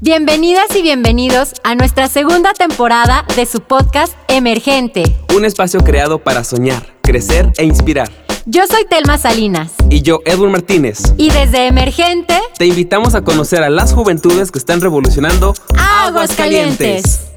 [0.00, 5.02] Bienvenidas y bienvenidos a nuestra segunda temporada de su podcast Emergente.
[5.34, 8.08] Un espacio creado para soñar, crecer e inspirar.
[8.46, 9.72] Yo soy Telma Salinas.
[9.90, 11.02] Y yo, Edwin Martínez.
[11.16, 17.27] Y desde Emergente te invitamos a conocer a las juventudes que están revolucionando Aguas Calientes.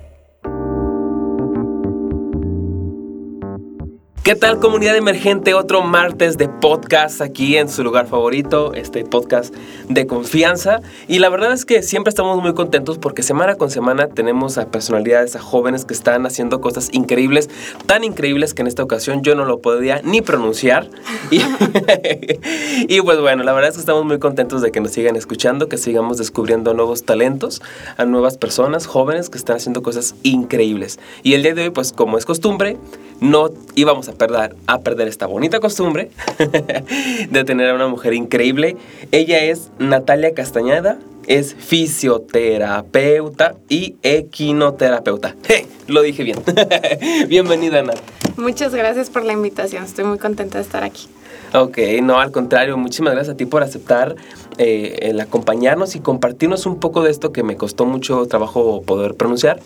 [4.23, 5.55] ¿Qué tal comunidad emergente?
[5.55, 9.51] Otro martes de podcast aquí en su lugar favorito, este podcast
[9.89, 10.81] de confianza.
[11.07, 14.67] Y la verdad es que siempre estamos muy contentos porque semana con semana tenemos a
[14.67, 17.49] personalidades, a jóvenes que están haciendo cosas increíbles,
[17.87, 20.87] tan increíbles que en esta ocasión yo no lo podía ni pronunciar.
[21.31, 25.67] Y, pues bueno, la verdad es que estamos muy contentos de que nos sigan escuchando,
[25.67, 27.59] que sigamos descubriendo nuevos talentos,
[27.97, 30.99] a nuevas personas, jóvenes que están haciendo cosas increíbles.
[31.23, 32.77] Y el día de hoy, pues como es costumbre,
[33.19, 36.09] no íbamos a perder, a perder esta bonita costumbre
[37.29, 38.77] de tener a una mujer increíble.
[39.11, 40.97] Ella es Natalia Castañeda,
[41.27, 45.35] es fisioterapeuta y equinoterapeuta.
[45.87, 46.39] lo dije bien.
[47.27, 47.99] Bienvenida, Nat.
[48.37, 51.07] Muchas gracias por la invitación, estoy muy contenta de estar aquí.
[51.53, 54.15] Ok, no, al contrario, muchísimas gracias a ti por aceptar
[54.57, 59.15] eh, el acompañarnos y compartirnos un poco de esto que me costó mucho trabajo poder
[59.15, 59.59] pronunciar.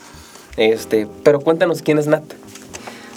[0.57, 2.23] Este, pero cuéntanos quién es Nat.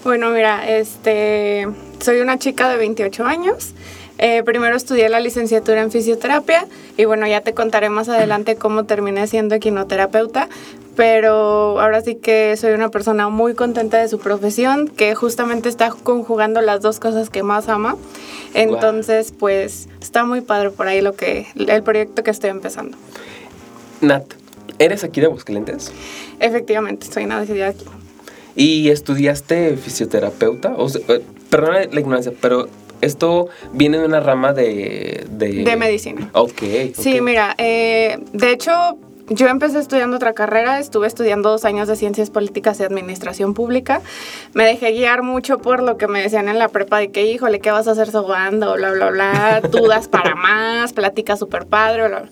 [0.09, 1.69] Bueno, mira, este,
[2.01, 3.75] soy una chica de 28 años.
[4.17, 8.85] Eh, primero estudié la licenciatura en fisioterapia y bueno, ya te contaré más adelante cómo
[8.85, 10.49] terminé siendo equinoterapeuta,
[10.97, 15.91] pero ahora sí que soy una persona muy contenta de su profesión, que justamente está
[15.91, 17.99] conjugando las dos cosas que más ama.
[18.55, 22.97] Entonces, pues está muy padre por ahí lo que el proyecto que estoy empezando.
[24.01, 24.25] Nat,
[24.79, 25.93] ¿eres aquí de Aguascalientes?
[26.41, 27.85] Efectivamente, soy una de aquí.
[28.59, 30.75] ¿Y estudiaste fisioterapeuta?
[30.77, 32.69] O eh, perdona la ignorancia, pero
[33.01, 35.27] esto viene de una rama de...
[35.31, 36.29] De, medicina.
[36.33, 36.63] Ok.
[36.93, 38.99] Sí, mira, eh, de hecho,
[39.29, 44.01] yo empecé estudiando otra carrera, estuve estudiando dos años de ciencias políticas y administración pública.
[44.55, 47.61] Me dejé guiar mucho por lo que me decían en la prepa de que, híjole,
[47.61, 48.75] ¿qué vas a hacer sobando?
[48.75, 52.31] Bla, bla, bla, tú das para más, plática súper padre, bla, bla.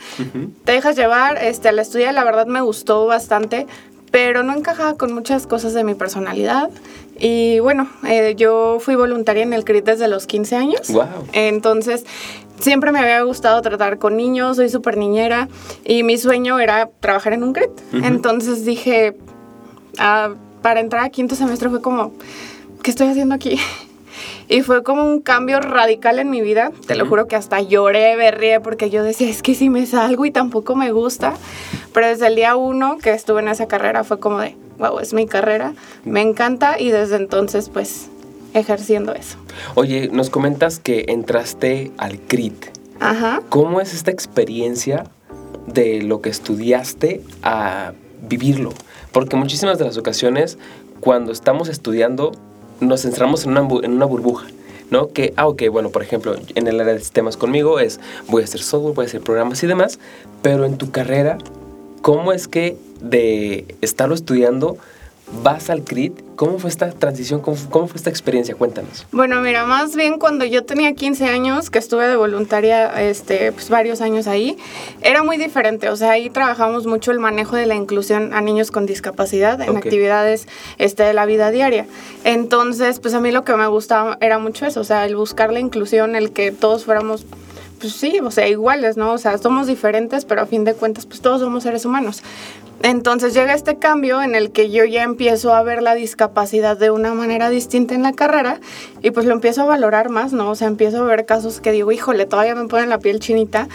[0.64, 3.68] Te dejas llevar, este, al estudiar la verdad me gustó bastante,
[4.10, 6.70] pero no encajaba con muchas cosas de mi personalidad.
[7.18, 10.88] Y bueno, eh, yo fui voluntaria en el CRIT desde los 15 años.
[10.90, 11.04] Wow.
[11.32, 12.04] Entonces,
[12.60, 15.48] siempre me había gustado tratar con niños, soy súper niñera
[15.84, 17.70] y mi sueño era trabajar en un CRIT.
[17.92, 19.16] Entonces dije,
[19.98, 22.12] ah, para entrar a quinto semestre fue como,
[22.82, 23.58] ¿qué estoy haciendo aquí?
[24.48, 26.70] Y fue como un cambio radical en mi vida.
[26.86, 30.24] Te lo juro que hasta lloré, berré, porque yo decía, es que si me salgo
[30.24, 31.34] y tampoco me gusta.
[31.92, 35.14] Pero desde el día uno que estuve en esa carrera fue como de, wow, es
[35.14, 35.74] mi carrera,
[36.04, 38.08] me encanta y desde entonces pues
[38.54, 39.38] ejerciendo eso.
[39.74, 42.66] Oye, nos comentas que entraste al CRIT.
[43.00, 43.42] Ajá.
[43.48, 45.04] ¿Cómo es esta experiencia
[45.66, 47.92] de lo que estudiaste a
[48.22, 48.72] vivirlo?
[49.12, 50.58] Porque muchísimas de las ocasiones
[51.00, 52.32] cuando estamos estudiando
[52.80, 54.46] nos centramos en una, en una burbuja.
[54.90, 55.08] ¿no?
[55.08, 57.98] Que, ah, ok, bueno, por ejemplo, en el área de sistemas conmigo es,
[58.28, 59.98] voy a hacer software, voy a hacer programas y demás,
[60.42, 61.38] pero en tu carrera,
[62.02, 64.78] ¿cómo es que de estarlo estudiando
[65.42, 66.22] vas al CRIT.
[66.36, 67.40] ¿Cómo fue esta transición?
[67.40, 68.54] ¿Cómo, fue esta experiencia?
[68.54, 69.06] Cuéntanos.
[69.10, 73.70] Bueno, mira, más bien cuando yo tenía 15 años, que estuve de voluntaria este, pues,
[73.70, 74.58] varios años ahí,
[75.00, 75.88] era muy diferente.
[75.88, 79.76] O sea, ahí trabajamos mucho el manejo de la inclusión a niños con discapacidad en
[79.76, 80.46] actividades
[80.78, 81.86] este, de la vida diaria.
[82.24, 85.52] Entonces, pues a mí lo que me gustaba era mucho eso, o sea, el buscar
[85.52, 87.26] la inclusión, el que todos fuéramos
[87.78, 89.12] pues sí, o sea, iguales, ¿no?
[89.12, 92.22] O sea, somos diferentes, pero a fin de cuentas, pues todos somos seres humanos.
[92.82, 96.90] Entonces llega este cambio en el que yo ya empiezo a ver la discapacidad de
[96.90, 98.60] una manera distinta en la carrera
[99.02, 100.50] y pues lo empiezo a valorar más, ¿no?
[100.50, 103.68] O sea, empiezo a ver casos que digo, híjole, todavía me ponen la piel chinita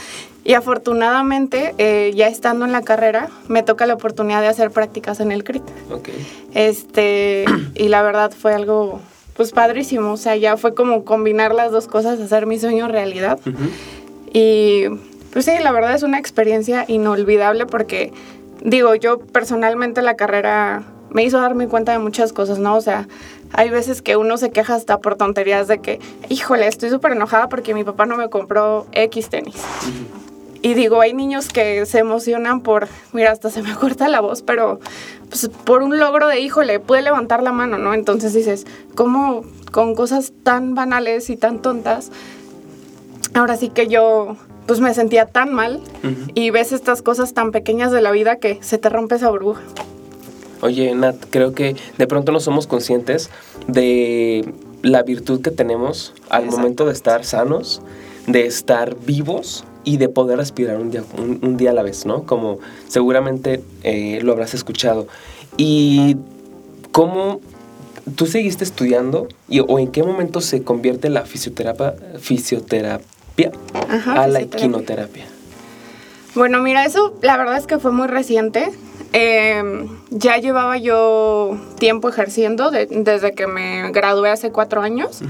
[0.44, 5.20] y afortunadamente eh, ya estando en la carrera me toca la oportunidad de hacer prácticas
[5.20, 5.64] en el CRIT.
[5.92, 6.28] Okay.
[6.54, 7.46] Este,
[7.76, 9.02] y la verdad fue algo
[9.36, 13.40] pues padrísimo, o sea, ya fue como combinar las dos cosas, hacer mi sueño realidad.
[14.34, 14.86] Y
[15.34, 18.12] pues sí, la verdad es una experiencia inolvidable porque
[18.62, 22.76] digo, yo personalmente la carrera me hizo darme cuenta de muchas cosas, ¿no?
[22.76, 23.08] O sea,
[23.54, 26.00] hay veces que uno se queja hasta por tonterías de que,
[26.30, 29.62] híjole, estoy súper enojada porque mi papá no me compró X tenis.
[30.62, 34.42] Y digo, hay niños que se emocionan por, mira, hasta se me corta la voz,
[34.42, 34.80] pero
[35.30, 37.94] pues, por un logro de, híjole, puede levantar la mano, ¿no?
[37.94, 38.66] Entonces dices,
[38.96, 42.12] ¿cómo con cosas tan banales y tan tontas?
[43.34, 44.38] Ahora sí que yo
[44.72, 45.82] pues me sentía tan mal
[46.34, 49.62] y ves estas cosas tan pequeñas de la vida que se te rompe esa burbuja.
[50.62, 53.30] Oye, Nat, creo que de pronto no somos conscientes
[53.68, 54.50] de
[54.82, 57.82] la virtud que tenemos al momento de estar sanos,
[58.28, 62.24] de estar vivos y de poder respirar un día, un, día a la vez, ¿no?
[62.24, 65.06] Como seguramente eh, lo habrás escuchado.
[65.58, 66.16] ¿Y
[66.94, 67.42] cómo
[68.16, 73.06] tú seguiste estudiando y, o en qué momento se convierte la fisioterapia, fisioterapia
[74.16, 75.26] a la equinoterapia?
[76.36, 78.72] Bueno, mira, eso la verdad es que fue muy reciente.
[79.14, 85.22] Em, ya llevaba yo tiempo ejerciendo desde que me gradué hace cuatro años.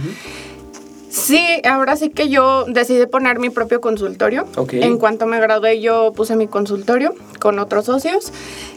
[1.10, 4.46] Sí, ahora sí que yo decidí poner mi propio consultorio.
[4.72, 8.32] En cuanto me gradué yo puse mi consultorio con otros socios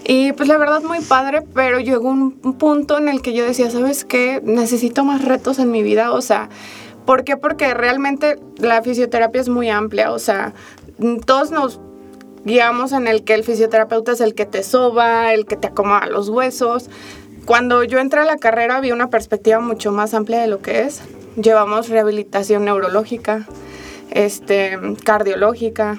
[0.05, 3.70] y pues la verdad muy padre, pero llegó un punto en el que yo decía,
[3.70, 4.41] ¿sabes qué?
[4.43, 6.49] Necesito más retos en mi vida, o sea,
[7.05, 7.37] ¿por qué?
[7.37, 10.55] Porque realmente la fisioterapia es muy amplia, o sea,
[11.27, 11.81] todos nos
[12.45, 16.06] guiamos en el que el fisioterapeuta es el que te soba, el que te acomoda
[16.06, 16.91] los huesos.
[17.47, 20.83] Cuando yo entré a la carrera vi una perspectiva mucho más amplia de lo que
[20.83, 21.03] es.
[21.37, 23.47] Llevamos rehabilitación neurológica,
[24.11, 25.99] este, cardiológica,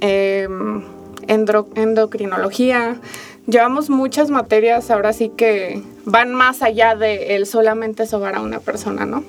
[0.00, 0.82] em,
[1.26, 3.00] endocrinología.
[3.46, 8.60] Llevamos muchas materias ahora sí que van más allá de el solamente sobar a una
[8.60, 9.24] persona, ¿no?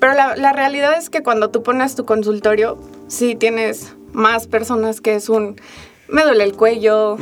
[0.00, 2.78] Pero la, la realidad es que cuando tú pones tu consultorio,
[3.08, 5.56] sí tienes más personas que es un,
[6.08, 7.16] me duele el cuello,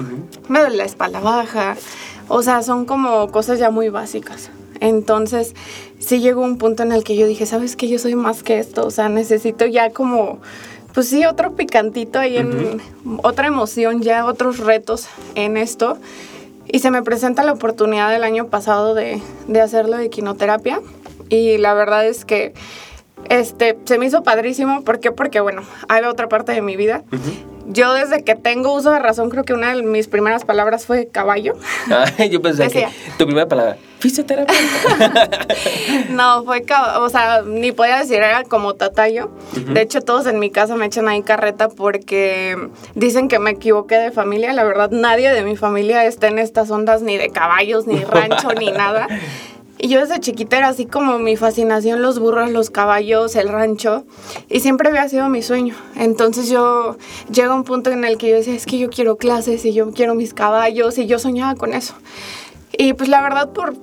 [0.48, 1.76] me duele la espalda baja,
[2.28, 4.50] o sea, son como cosas ya muy básicas.
[4.80, 5.54] Entonces,
[5.98, 7.88] sí llegó un punto en el que yo dije, ¿sabes qué?
[7.88, 10.40] Yo soy más que esto, o sea, necesito ya como,
[10.92, 12.80] pues sí, otro picantito ahí en,
[13.22, 15.98] otra emoción ya, otros retos en esto.
[16.68, 20.80] Y se me presenta la oportunidad del año pasado de, de hacerlo de quinoterapia.
[21.28, 22.54] Y la verdad es que
[23.28, 24.82] este, se me hizo padrísimo.
[24.82, 25.12] ¿Por qué?
[25.12, 27.02] Porque, bueno, hay otra parte de mi vida.
[27.68, 31.08] Yo desde que tengo uso de razón, creo que una de mis primeras palabras fue
[31.08, 31.54] caballo.
[32.30, 32.86] yo pensé que
[33.18, 34.54] tu primera palabra, fisioterapia.
[36.10, 39.32] no, fue caballo, o sea, ni podía decir, era como tatayo.
[39.52, 42.56] De hecho, todos en mi casa me echan ahí carreta porque
[42.94, 44.52] dicen que me equivoqué de familia.
[44.52, 48.52] La verdad, nadie de mi familia está en estas ondas ni de caballos, ni rancho,
[48.52, 49.08] ni nada.
[49.78, 54.04] Y yo desde chiquita era así como mi fascinación, los burros, los caballos, el rancho.
[54.48, 55.74] Y siempre había sido mi sueño.
[55.96, 56.96] Entonces yo
[57.30, 59.90] llega un punto en el que yo decía, es que yo quiero clases y yo
[59.92, 61.94] quiero mis caballos y yo soñaba con eso.
[62.72, 63.74] Y pues la verdad por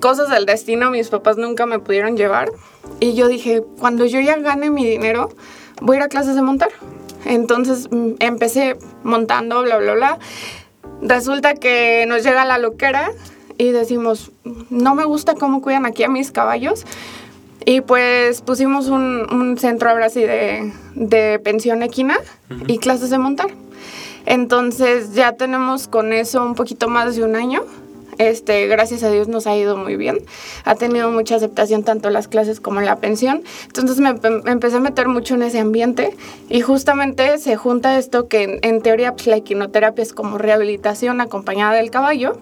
[0.00, 2.50] cosas del destino mis papás nunca me pudieron llevar.
[2.98, 5.30] Y yo dije, cuando yo ya gane mi dinero,
[5.80, 6.70] voy a ir a clases de montar.
[7.24, 10.18] Entonces mm, empecé montando, bla, bla, bla.
[11.02, 13.12] Resulta que nos llega la loquera
[13.60, 14.32] y decimos,
[14.70, 16.86] no me gusta cómo cuidan aquí a mis caballos.
[17.66, 22.16] Y pues pusimos un, centro ahora sí de, pensión equina
[22.66, 23.48] y clases de montar.
[24.24, 27.62] Entonces ya tenemos con eso un poquito más de un año.
[28.16, 30.20] Este, gracias a Dios nos ha ido muy bien.
[30.64, 33.42] Ha tenido mucha aceptación tanto las clases como la pensión.
[33.66, 34.08] Entonces me,
[34.50, 36.16] empecé a meter mucho en ese ambiente
[36.48, 41.74] y justamente se junta esto que en, teoría pues, la equinoterapia es como rehabilitación acompañada
[41.74, 42.38] del caballo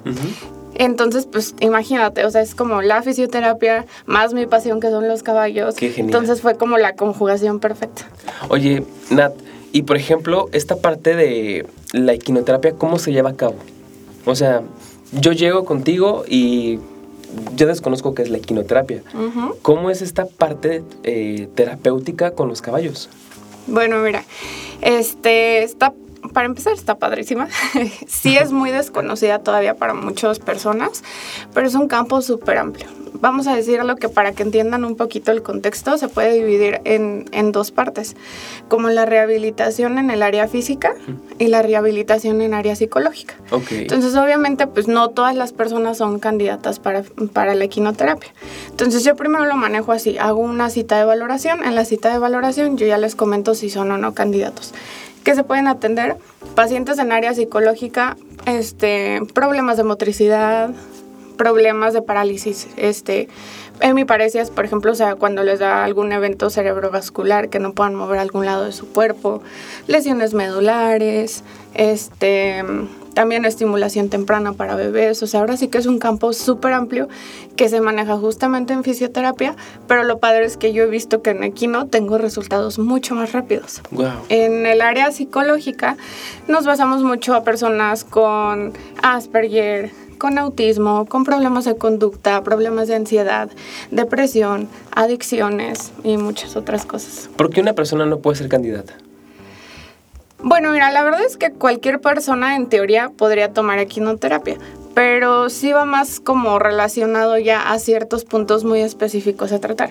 [0.79, 5.23] entonces, pues imagínate, o sea, es como la fisioterapia más mi pasión que son los
[5.23, 5.75] caballos.
[5.75, 6.15] Qué genial.
[6.15, 8.07] Entonces fue como la conjugación perfecta.
[8.49, 9.35] Oye, Nat,
[9.73, 13.57] y por ejemplo, esta parte de la equinoterapia, ¿cómo se lleva a cabo?
[14.25, 14.63] O sea,
[15.13, 16.79] yo llego contigo y
[17.57, 19.03] yo desconozco qué es la equinoterapia.
[19.63, 23.09] ¿Cómo es esta parte eh, terapéutica con los caballos?
[23.67, 24.25] Bueno, mira,
[24.81, 25.93] este, esta
[26.29, 27.49] para empezar está padrísima.
[28.07, 31.03] sí es muy desconocida todavía para muchas personas,
[31.55, 32.87] pero es un campo súper amplio.
[33.21, 36.81] Vamos a decir lo que para que entiendan un poquito el contexto se puede dividir
[36.85, 38.15] en, en dos partes,
[38.69, 40.95] como la rehabilitación en el área física
[41.39, 43.35] y la rehabilitación en área psicológica.
[43.71, 48.31] Entonces obviamente pues no todas las personas son candidatas para, para la equinoterapia.
[48.71, 52.19] Entonces yo primero lo manejo así, hago una cita de valoración, en la cita de
[52.19, 54.75] valoración yo ya les comento si son o no candidatos
[55.25, 56.17] que se pueden atender
[56.55, 60.71] pacientes en área psicológica, este, problemas de motricidad,
[61.37, 63.29] problemas de parálisis, este,
[63.81, 67.73] en mi parecer, por ejemplo, o sea, cuando les da algún evento cerebrovascular que no
[67.73, 69.41] puedan mover algún lado de su cuerpo,
[69.87, 71.45] lesiones medulares,
[71.75, 72.65] este,
[73.19, 77.09] también estimulación temprana para bebés, o sea, ahora sí que es un campo súper amplio
[77.57, 79.57] que se maneja justamente en fisioterapia,
[79.89, 83.33] pero lo padre es que yo he visto que en Equino tengo resultados mucho más
[83.33, 83.83] rápidos.
[84.29, 85.97] En el área psicológica
[86.47, 88.73] nos basamos mucho a personas con
[89.03, 93.51] Asperger, con autismo, con problemas de conducta, problemas de ansiedad,
[93.91, 97.29] depresión, adicciones y muchas otras cosas.
[97.37, 98.95] ¿Por qué una persona no puede ser candidata?
[100.41, 104.57] Bueno, mira, la verdad es que cualquier persona en teoría podría tomar equinoterapia,
[104.95, 109.91] pero sí va más como relacionado ya a ciertos puntos muy específicos a tratar.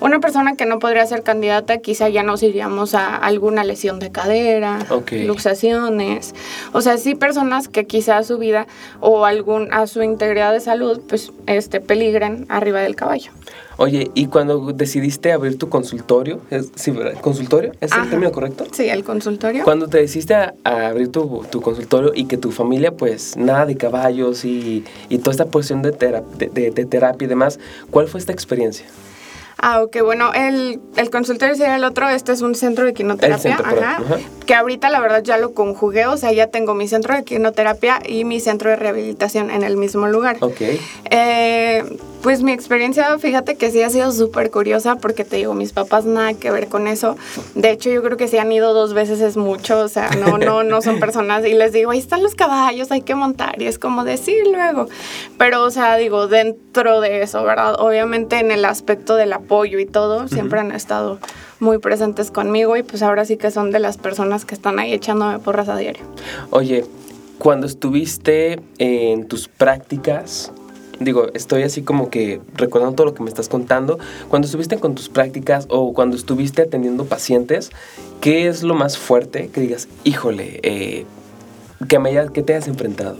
[0.00, 4.12] Una persona que no podría ser candidata, quizá ya nos iríamos a alguna lesión de
[4.12, 4.80] cadera,
[5.12, 6.34] luxaciones,
[6.74, 8.66] o sea, sí personas que quizá a su vida
[9.00, 13.32] o algún, a su integridad de salud, pues, este, peligren arriba del caballo.
[13.78, 16.40] Oye, ¿y cuando decidiste abrir tu consultorio?
[16.50, 17.72] ¿Es, sí, ¿Consultorio?
[17.80, 18.64] ¿Es el término correcto?
[18.72, 19.64] Sí, el consultorio.
[19.64, 23.76] Cuando te decidiste a, abrir tu, tu, consultorio y que tu familia, pues, nada de
[23.76, 28.32] caballos y, y toda esta posición de, de, de terapia y demás, ¿cuál fue esta
[28.32, 28.86] experiencia?
[29.58, 33.56] Ah, ok, bueno, el, el consultorio sería el otro, este es un centro de quinoterapia,
[33.56, 33.98] ajá,
[34.44, 38.00] que ahorita la verdad ya lo conjugué, o sea, ya tengo mi centro de quinoterapia
[38.06, 40.36] y mi centro de rehabilitación en el mismo lugar.
[40.40, 40.60] Ok.
[41.10, 41.84] Eh,
[42.22, 46.04] pues mi experiencia, fíjate que sí ha sido súper curiosa porque te digo, mis papás
[46.04, 47.16] nada que ver con eso.
[47.54, 50.38] De hecho, yo creo que si han ido dos veces es mucho, o sea, no,
[50.38, 53.66] no, no son personas y les digo, ahí están los caballos, hay que montar y
[53.66, 54.86] es como decir luego.
[55.38, 57.76] Pero, o sea, digo, dentro de eso, ¿verdad?
[57.78, 61.18] Obviamente en el aspecto del apoyo y todo, siempre han estado
[61.60, 64.92] muy presentes conmigo y pues ahora sí que son de las personas que están ahí
[64.92, 66.04] echándome porras a diario.
[66.50, 66.84] Oye,
[67.38, 70.52] cuando estuviste en tus prácticas,
[71.00, 73.98] digo, estoy así como que recordando todo lo que me estás contando.
[74.28, 77.70] Cuando estuviste con tus prácticas o cuando estuviste atendiendo pacientes,
[78.20, 81.04] ¿qué es lo más fuerte que digas, híjole, eh,
[81.88, 83.16] que, me que te hayas enfrentado?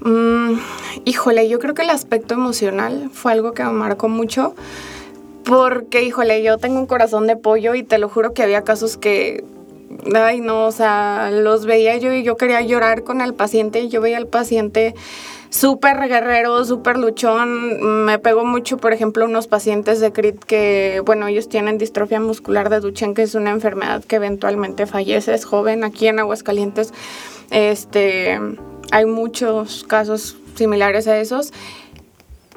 [0.00, 0.58] Mm,
[1.04, 4.54] híjole, yo creo que el aspecto emocional fue algo que me marcó mucho.
[5.44, 8.96] Porque, híjole, yo tengo un corazón de pollo y te lo juro que había casos
[8.96, 9.44] que
[10.14, 13.88] ay no, o sea, los veía yo y yo quería llorar con el paciente y
[13.88, 14.94] yo veía al paciente
[15.54, 18.04] súper guerrero, súper luchón.
[18.04, 22.70] Me pegó mucho, por ejemplo, unos pacientes de CRIT que, bueno, ellos tienen distrofia muscular
[22.70, 25.84] de Duchenne, que es una enfermedad que eventualmente fallece, es joven.
[25.84, 26.92] Aquí en Aguascalientes
[27.50, 28.40] este,
[28.90, 31.52] hay muchos casos similares a esos.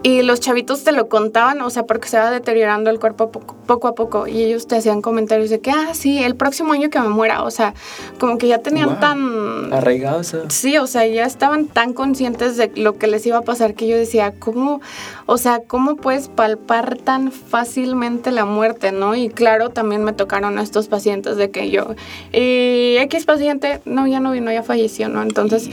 [0.03, 3.87] Y los chavitos te lo contaban, o sea, porque se va deteriorando el cuerpo poco,
[3.87, 4.27] a poco.
[4.27, 7.43] Y ellos te hacían comentarios de que, ah, sí, el próximo año que me muera.
[7.43, 7.73] O sea,
[8.19, 9.73] como que ya tenían tan...
[9.73, 10.35] Arraigados.
[10.49, 13.87] Sí, o sea, ya estaban tan conscientes de lo que les iba a pasar que
[13.87, 14.81] yo decía, ¿cómo?
[15.25, 19.15] O sea, ¿cómo puedes palpar tan fácilmente la muerte, no?
[19.15, 21.95] Y claro, también me tocaron a estos pacientes de que yo...
[22.31, 25.23] Y X paciente, no, ya no vino, ya falleció, ¿no?
[25.23, 25.69] Entonces,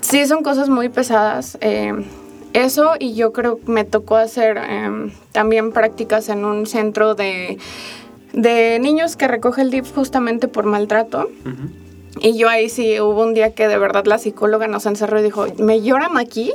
[0.00, 1.56] sí son cosas muy pesadas.
[1.60, 1.94] Eh,
[2.52, 7.58] eso y yo creo que me tocó hacer em, también prácticas en un centro de,
[8.32, 11.30] niños que recoge el DIF justamente por maltrato.
[12.20, 15.22] Y yo ahí sí hubo un día que de verdad la psicóloga nos encerró y
[15.22, 16.52] dijo, me lloran aquí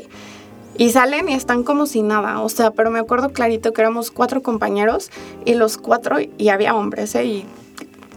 [0.77, 2.41] y salen y están como si nada.
[2.41, 5.09] O sea, pero me acuerdo clarito que éramos cuatro compañeros
[5.45, 7.25] y los cuatro, y había hombres, ¿eh?
[7.25, 7.45] Y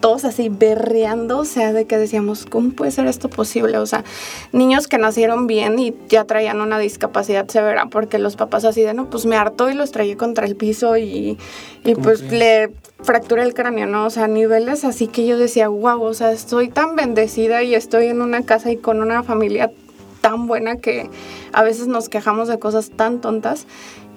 [0.00, 3.78] todos así berreando, o sea, de que decíamos, ¿cómo puede ser esto posible?
[3.78, 4.04] O sea,
[4.52, 8.94] niños que nacieron bien y ya traían una discapacidad severa, porque los papás así de,
[8.94, 11.38] no, pues me hartó y los traía contra el piso y,
[11.84, 14.06] y pues le fracturé el cráneo, ¿no?
[14.06, 18.06] O sea, niveles así que yo decía, wow, o sea, estoy tan bendecida y estoy
[18.06, 19.70] en una casa y con una familia
[20.20, 21.08] tan buena que
[21.52, 23.66] a veces nos quejamos de cosas tan tontas.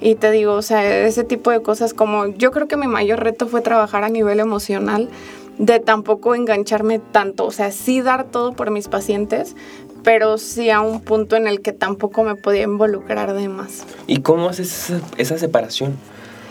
[0.03, 3.23] Y te digo, o sea, ese tipo de cosas como yo creo que mi mayor
[3.23, 5.09] reto fue trabajar a nivel emocional
[5.61, 9.55] de tampoco engancharme tanto, o sea, sí dar todo por mis pacientes,
[10.03, 13.85] pero sí a un punto en el que tampoco me podía involucrar de más.
[14.07, 15.93] ¿Y cómo haces esa, separación?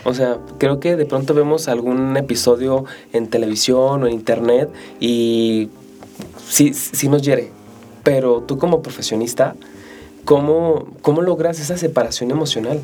[0.05, 4.69] O sea, creo que de pronto vemos algún episodio en televisión o en internet
[5.01, 5.69] y
[6.47, 7.51] sí, sí nos hiere,
[8.03, 9.55] pero tú como profesionista,
[10.23, 12.79] ¿cómo, ¿cómo logras esa separación emocional?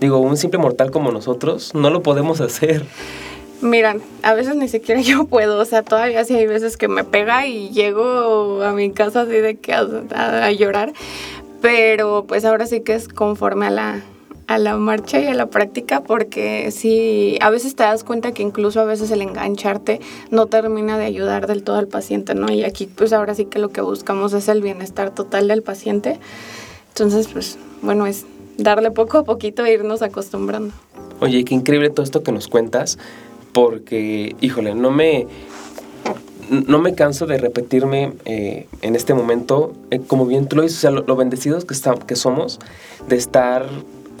[0.00, 2.86] Digo, un simple mortal como nosotros no lo podemos hacer.
[3.62, 7.04] Miran, a veces ni siquiera yo puedo, o sea, todavía sí hay veces que me
[7.04, 10.92] pega y llego a mi casa así de que a, llorar,
[11.60, 14.02] pero pues ahora sí que es conforme a la,
[14.46, 18.42] a la marcha y a la práctica porque sí, a veces te das cuenta que
[18.42, 22.52] incluso a veces el engancharte no termina de ayudar del todo al paciente, ¿no?
[22.52, 26.18] Y aquí pues ahora sí que lo que buscamos es el bienestar total del paciente.
[26.88, 28.24] Entonces, pues bueno, es
[28.56, 30.72] darle poco a poquito e irnos acostumbrando.
[31.20, 32.98] Oye, qué increíble todo esto que nos cuentas
[33.56, 35.26] porque, híjole, no me,
[36.50, 40.76] no me canso de repetirme eh, en este momento, eh, como bien tú lo dices,
[40.76, 41.74] o sea, lo, bendecidos que,
[42.06, 42.60] que somos
[43.08, 43.66] de estar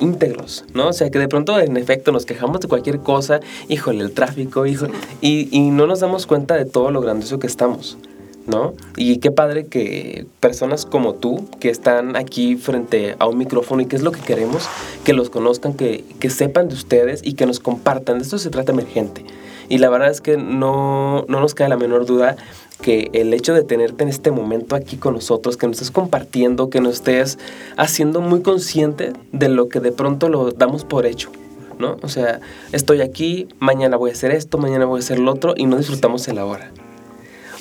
[0.00, 0.88] íntegros, ¿no?
[0.88, 4.64] O sea, que de pronto en efecto nos quejamos de cualquier cosa, híjole, el tráfico,
[4.64, 7.98] híjole, y, y no nos damos cuenta de todo lo grandioso que estamos.
[8.46, 8.74] ¿No?
[8.96, 13.86] Y qué padre que personas como tú, que están aquí frente a un micrófono y
[13.86, 14.68] que es lo que queremos,
[15.04, 18.18] que los conozcan, que, sepan de ustedes y que nos compartan.
[18.18, 19.24] De esto se trata emergente.
[19.68, 22.36] Y la verdad es que no, no nos cae la menor duda
[22.82, 26.68] que el hecho de tenerte en este momento aquí con nosotros, que nos estés compartiendo,
[26.68, 27.38] que nos estés
[27.76, 31.30] haciendo muy consciente de lo que de pronto lo damos por hecho.
[31.78, 31.96] ¿no?
[32.02, 32.40] O sea,
[32.72, 35.76] estoy aquí, mañana voy a hacer esto, mañana voy a hacer lo otro y no
[35.76, 36.70] disfrutamos el ahora.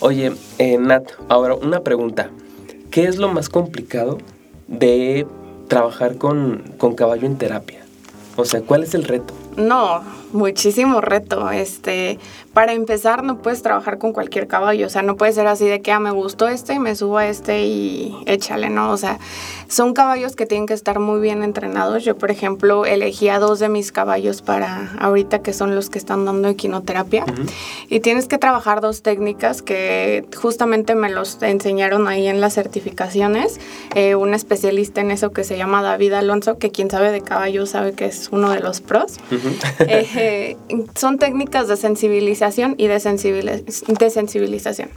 [0.01, 2.29] Oye, eh, Nat, ahora una pregunta.
[2.91, 4.17] ¿Qué es lo más complicado
[4.67, 5.25] de
[5.67, 7.79] trabajar con, con caballo en terapia?
[8.35, 9.33] O sea, ¿cuál es el reto?
[9.55, 11.51] No, muchísimo reto.
[11.51, 12.19] Este,
[12.53, 14.87] para empezar, no puedes trabajar con cualquier caballo.
[14.87, 17.17] O sea, no puede ser así de que ah, me gustó este y me subo
[17.17, 18.91] a este y échale, ¿no?
[18.91, 19.19] O sea,
[19.67, 22.03] son caballos que tienen que estar muy bien entrenados.
[22.03, 25.99] Yo, por ejemplo, elegí a dos de mis caballos para ahorita que son los que
[25.99, 27.25] están dando equinoterapia.
[27.89, 33.59] Y tienes que trabajar dos técnicas que justamente me los enseñaron ahí en las certificaciones.
[33.95, 37.69] Eh, un especialista en eso que se llama David Alonso, que quien sabe de caballos
[37.69, 39.17] sabe que es uno de los pros.
[39.87, 40.07] Eh,
[40.95, 44.89] son técnicas de sensibilización y de, de sensibilización.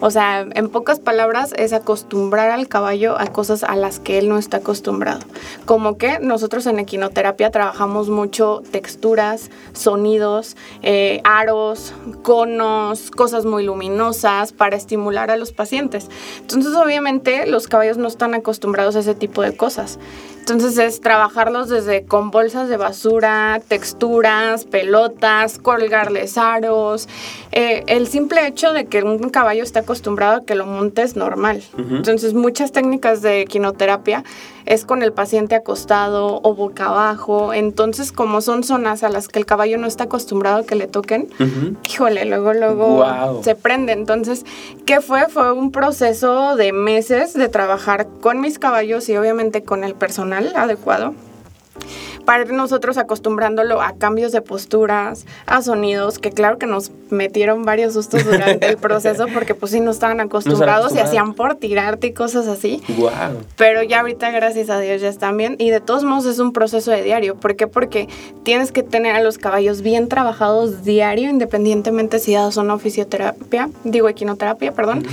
[0.00, 4.28] O sea, en pocas palabras es acostumbrar al caballo a cosas a las que él
[4.28, 5.20] no está acostumbrado.
[5.64, 14.52] Como que nosotros en equinoterapia trabajamos mucho texturas, sonidos, eh, aros, conos, cosas muy luminosas
[14.52, 16.08] para estimular a los pacientes.
[16.40, 19.98] Entonces, obviamente, los caballos no están acostumbrados a ese tipo de cosas.
[20.42, 27.08] Entonces es trabajarlos desde con bolsas de basura, texturas, pelotas, colgarles aros.
[27.52, 31.62] Eh, el simple hecho de que un caballo está acostumbrado a que lo montes normal.
[31.78, 34.24] Entonces muchas técnicas de quinoterapia
[34.66, 37.52] es con el paciente acostado o boca abajo.
[37.52, 40.86] Entonces, como son zonas a las que el caballo no está acostumbrado a que le
[40.86, 41.28] toquen,
[41.88, 43.92] híjole, luego, luego se prende.
[43.92, 44.44] Entonces,
[44.86, 45.28] ¿qué fue?
[45.28, 50.31] Fue un proceso de meses de trabajar con mis caballos y obviamente con el personal
[50.32, 51.14] adecuado
[52.24, 57.64] para ir nosotros acostumbrándolo a cambios de posturas, a sonidos, que claro que nos metieron
[57.64, 62.08] varios sustos durante el proceso porque pues sí no estaban acostumbrados y hacían por tirarte
[62.08, 62.82] y cosas así.
[62.96, 63.10] Wow.
[63.56, 66.52] Pero ya ahorita gracias a Dios ya están bien y de todos modos es un
[66.52, 67.36] proceso de diario.
[67.36, 67.66] ¿Por qué?
[67.66, 68.08] Porque
[68.44, 74.08] tienes que tener a los caballos bien trabajados diario independientemente si das una fisioterapia, digo
[74.08, 75.04] equinoterapia, perdón.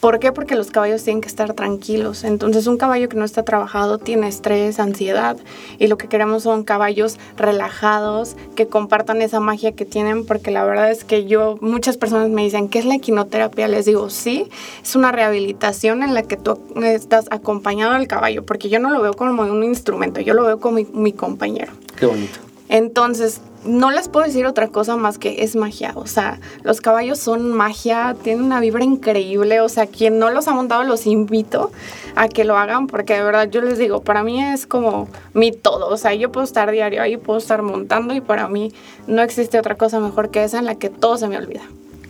[0.00, 0.32] ¿Por qué?
[0.32, 2.24] Porque los caballos tienen que estar tranquilos.
[2.24, 5.36] Entonces un caballo que no está trabajado tiene estrés, ansiedad
[5.78, 10.64] y lo que queremos son caballos relajados que compartan esa magia que tienen porque la
[10.64, 13.68] verdad es que yo, muchas personas me dicen, ¿qué es la equinoterapia?
[13.68, 14.48] Les digo, sí,
[14.82, 19.02] es una rehabilitación en la que tú estás acompañado al caballo porque yo no lo
[19.02, 21.72] veo como un instrumento, yo lo veo como mi, mi compañero.
[21.96, 22.49] Qué bonito.
[22.70, 25.92] Entonces, no les puedo decir otra cosa más que es magia.
[25.96, 29.60] O sea, los caballos son magia, tienen una vibra increíble.
[29.60, 31.72] O sea, quien no los ha montado, los invito
[32.14, 35.50] a que lo hagan porque de verdad yo les digo, para mí es como mi
[35.50, 35.88] todo.
[35.88, 38.72] O sea, yo puedo estar diario ahí, puedo estar montando y para mí
[39.08, 41.62] no existe otra cosa mejor que esa en la que todo se me olvida.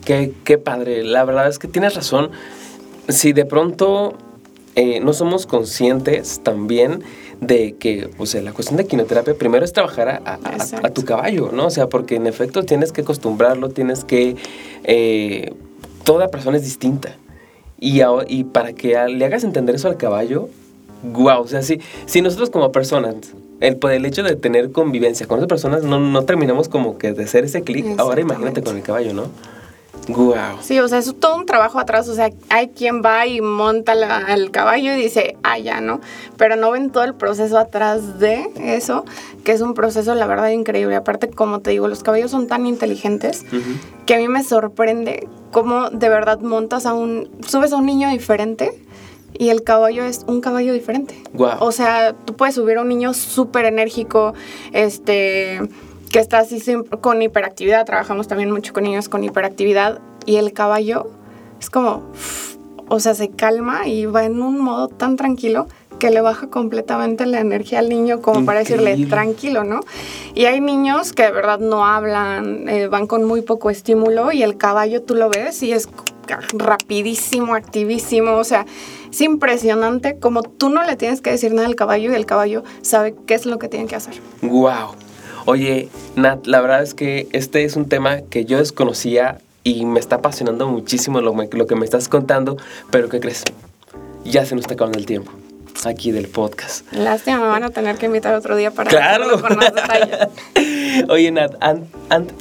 [0.05, 1.05] Qué, qué padre.
[1.05, 2.31] La verdad es que tienes razón.
[3.09, 4.15] Si de pronto
[4.77, 7.03] eh, no somos conscientes también
[7.41, 11.67] de que, o sea, la cuestión de quinoterapia primero es trabajar a, tu caballo, ¿no?
[11.67, 14.37] O sea, porque en efecto tienes que acostumbrarlo, tienes que...
[14.85, 15.53] Eh,
[16.05, 17.17] toda persona es distinta.
[17.79, 20.49] Y, y para que le hagas entender eso al caballo,
[21.03, 23.15] guau, o sea, si, si nosotros como personas,
[23.61, 27.25] el, el hecho de tener convivencia con otras personas, no, no terminamos como que de
[27.25, 29.29] hacer ese clic, ahora imagínate con el caballo, ¿no?
[30.15, 30.59] Wow.
[30.61, 32.09] Sí, o sea, es todo un trabajo atrás.
[32.09, 33.93] O sea, hay quien va y monta
[34.29, 36.01] el caballo y dice, ah, ya, ¿no?
[36.37, 39.05] Pero no ven todo el proceso atrás de eso,
[39.45, 40.97] que es un proceso, la verdad, increíble.
[40.97, 43.45] Aparte, como te digo, los caballos son tan inteligentes
[44.07, 48.09] que a mí me sorprende cómo de verdad montas a un, subes a un niño
[48.11, 48.73] diferente
[49.39, 51.15] y el caballo es un caballo diferente.
[51.33, 51.57] Wow.
[51.61, 54.35] O sea, tú puedes subir a un niño súper enérgico,
[54.73, 55.61] este
[56.11, 56.61] que está así
[57.01, 57.87] con hiperactividad.
[57.87, 60.01] Trabajamos también mucho con niños con hiperactividad.
[60.27, 61.11] Y el caballo
[61.59, 62.03] es como,
[62.89, 65.67] o sea, se calma y va en un modo tan tranquilo
[65.99, 69.81] que le baja completamente la energía al niño como para decirle tranquilo, ¿no?
[70.35, 74.43] Y hay niños que de verdad no hablan, eh, van con muy poco estímulo y
[74.43, 75.89] el caballo tú lo ves y es
[76.55, 78.65] rapidísimo, activísimo, o sea,
[79.11, 82.65] es impresionante como tú no le tienes que decir nada al caballo y el caballo
[82.81, 84.15] sabe qué es lo que tiene que hacer.
[84.41, 84.95] Wow.
[85.47, 90.01] Oye, Nat, la verdad es que este es un tema que yo desconocía y me
[90.01, 92.57] está apasionando muchísimo lo, lo que me estás contando,
[92.91, 93.45] pero ¿qué crees?
[94.25, 95.33] Ya se nos está acabando el tiempo
[95.87, 96.91] aquí del podcast.
[96.93, 99.41] Lástima, me van a tener que invitar otro día para claro.
[99.41, 100.29] con más detalles.
[101.09, 101.55] Oye, Nat,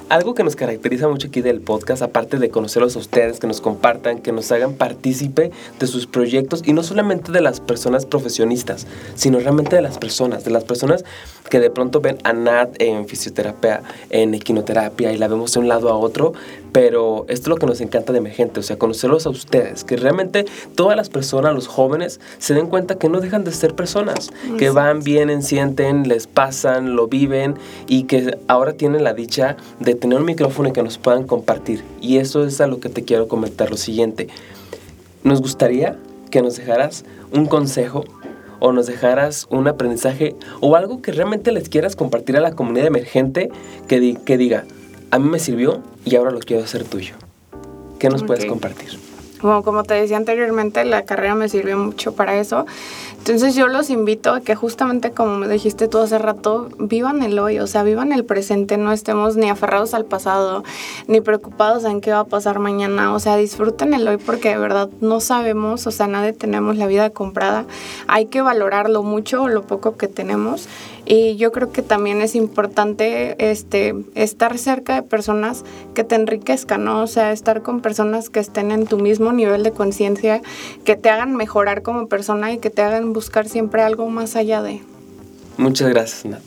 [0.10, 3.62] algo que nos caracteriza mucho aquí del podcast, aparte de conocerlos a ustedes, que nos
[3.62, 8.88] compartan, que nos hagan partícipe de sus proyectos y no solamente de las personas profesionistas,
[9.16, 11.04] sino realmente de las personas, de las personas
[11.50, 15.68] que de pronto ven a Nat en fisioterapia, en equinoterapia y la vemos de un
[15.68, 16.34] lado a otro,
[16.72, 19.98] pero esto es lo que nos encanta de Emergente, o sea, conocerlos a ustedes, que
[19.98, 24.32] realmente todas las personas, los jóvenes, se den cuenta que no dejan de ser personas,
[24.58, 27.56] que van, vienen, sienten, les pasan, lo viven
[27.88, 31.84] y que ahora tienen la dicha de tener un micrófono y que nos puedan compartir.
[32.02, 34.28] Y eso es a lo que te quiero comentar lo siguiente.
[35.24, 35.98] Nos gustaría
[36.32, 38.06] que nos dejaras un consejo
[38.60, 42.88] o nos dejaras un aprendizaje o algo que realmente les quieras compartir a la comunidad
[42.88, 43.50] emergente
[43.88, 44.66] que, que diga,
[45.12, 47.16] a mí me sirvió y ahora lo quiero hacer tuyo.
[48.00, 49.09] ¿Qué nos puedes compartir?
[49.40, 52.66] Como, como te decía anteriormente, la carrera me sirvió mucho para eso.
[53.20, 57.38] Entonces yo los invito a que justamente como me dijiste tú hace rato, vivan el
[57.38, 60.64] hoy, o sea, vivan el presente, no estemos ni aferrados al pasado,
[61.08, 64.58] ni preocupados en qué va a pasar mañana, o sea, disfruten el hoy porque de
[64.58, 67.66] verdad no sabemos, o sea, nadie tenemos la vida comprada,
[68.08, 70.70] hay que valorarlo mucho o lo poco que tenemos
[71.06, 76.84] y yo creo que también es importante este, estar cerca de personas que te enriquezcan,
[76.84, 77.02] ¿no?
[77.02, 80.42] O sea, estar con personas que estén en tu mismo nivel de conciencia,
[80.84, 84.62] que te hagan mejorar como persona y que te hagan buscar siempre algo más allá
[84.62, 84.82] de.
[85.58, 86.42] Muchas gracias, Nat.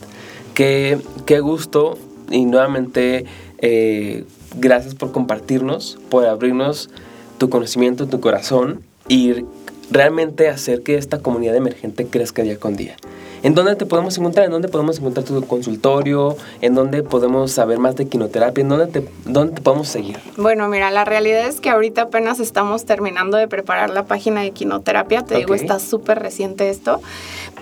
[0.54, 1.98] Qué, qué gusto
[2.30, 3.26] y nuevamente
[3.58, 4.24] eh,
[4.56, 6.90] gracias por compartirnos, por abrirnos
[7.38, 9.44] tu conocimiento, tu corazón y
[9.90, 12.96] realmente hacer que esta comunidad emergente crezca día con día.
[13.42, 14.46] ¿En dónde te podemos encontrar?
[14.46, 16.36] ¿En dónde podemos encontrar tu consultorio?
[16.60, 18.62] ¿En dónde podemos saber más de quinoterapia?
[18.62, 20.16] ¿En dónde te, dónde te podemos seguir?
[20.36, 24.52] Bueno, mira, la realidad es que ahorita apenas estamos terminando de preparar la página de
[24.52, 25.22] quinoterapia.
[25.22, 27.00] Te digo, está súper reciente esto.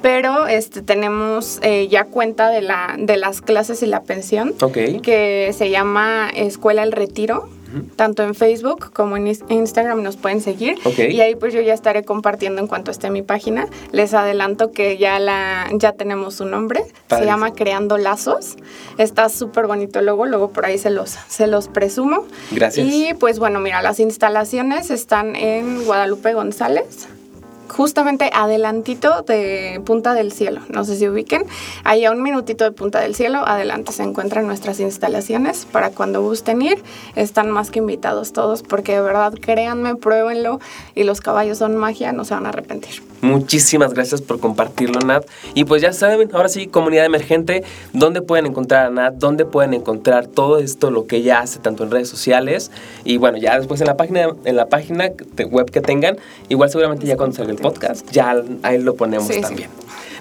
[0.03, 4.55] Pero este, tenemos eh, ya cuenta de, la, de las clases y la pensión,
[5.03, 7.49] que se llama Escuela El Retiro
[7.97, 10.79] tanto en Facebook como en Instagram nos pueden seguir.
[10.97, 13.67] Y ahí pues yo ya estaré compartiendo en cuanto esté mi página.
[13.93, 16.85] Les adelanto que ya, la, ya tenemos su nombre.
[17.09, 18.57] Se llama Creando Lazos.
[18.99, 20.27] Está súper bonito el logo.
[20.27, 22.27] Luego por ahí se los, se los presumo.
[22.51, 22.87] Gracias.
[22.87, 27.09] Y pues bueno, mira, las instalaciones están en Guadalupe González
[27.71, 30.61] justamente adelantito de Punta del Cielo.
[30.69, 31.45] No sé si ubiquen.
[31.85, 36.23] Ahí a un minutito de Punta del Cielo, adelante se encuentran nuestras instalaciones para cuando
[36.23, 36.83] gusten ir.
[37.17, 40.61] Están más que invitados todos porque de verdad créanme, pruébenlo
[40.95, 43.03] y los caballos son magia, no se van a arrepentir.
[43.23, 45.27] Muchísimas gracias por compartirlo, Nat.
[45.55, 49.15] Y pues ya saben, ahora sí, comunidad emergente, ¿dónde pueden encontrar a Nat?
[49.15, 52.71] ¿Dónde pueden encontrar todo esto, lo que ella hace, tanto en redes sociales?
[53.05, 55.11] Y bueno, ya después en la página, en la página
[55.51, 56.17] web que tengan,
[56.49, 59.71] igual seguramente ya cuando salga el podcast, ya ahí lo ponemos también.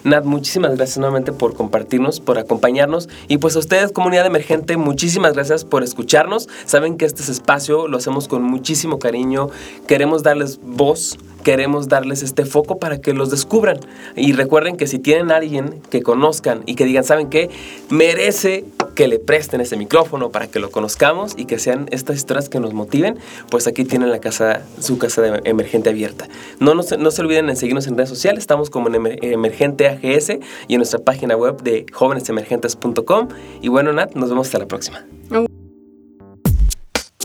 [0.04, 3.10] Nat, muchísimas gracias nuevamente por compartirnos, por acompañarnos.
[3.28, 6.48] Y pues a ustedes, comunidad emergente, muchísimas gracias por escucharnos.
[6.66, 9.50] Saben que este es espacio lo hacemos con muchísimo cariño.
[9.88, 13.80] Queremos darles voz queremos darles este foco para que los descubran.
[14.16, 17.50] Y recuerden que si tienen a alguien que conozcan y que digan, ¿saben qué?
[17.90, 18.66] Merece
[19.00, 22.60] que le presten ese micrófono para que lo conozcamos y que sean estas historias que
[22.60, 23.18] nos motiven,
[23.50, 26.28] pues aquí tienen la casa, su casa de emergente abierta.
[26.60, 30.32] No, no, no se olviden en seguirnos en redes sociales, estamos como en Emergente AGS
[30.68, 33.30] y en nuestra página web de jóvenesemergentes.com.
[33.62, 35.06] Y bueno, Nat, nos vemos hasta la próxima.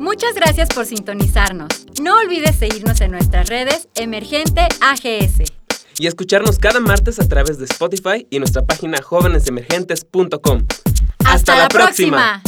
[0.00, 1.86] Muchas gracias por sintonizarnos.
[2.00, 5.50] No olvides seguirnos en nuestras redes Emergente AGS.
[5.98, 10.68] Y escucharnos cada martes a través de Spotify y nuestra página jóvenesemergentes.com.
[11.34, 12.40] Hasta, la, próxima.